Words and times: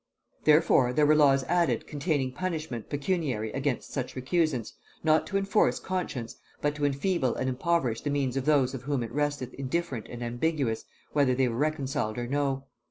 Therefore 0.45 0.93
there 0.93 1.05
were 1.05 1.13
laws 1.13 1.43
added 1.43 1.85
containing 1.85 2.31
punishment 2.31 2.89
pecuniary 2.89 3.51
against 3.51 3.93
such 3.93 4.15
recusants, 4.15 4.73
not 5.03 5.27
to 5.27 5.37
enforce 5.37 5.79
conscience, 5.79 6.37
but 6.59 6.73
to 6.73 6.85
enfeeble 6.85 7.35
and 7.35 7.47
impoverish 7.47 8.01
the 8.01 8.09
means 8.09 8.35
of 8.35 8.45
those 8.45 8.73
of 8.73 8.81
whom 8.81 9.03
it 9.03 9.11
resteth 9.13 9.53
indifferent 9.53 10.07
and 10.09 10.23
ambiguous 10.23 10.85
whether 11.13 11.35
they 11.35 11.47
were 11.47 11.55
reconciled 11.55 12.17
or 12.17 12.25
no. 12.25 12.63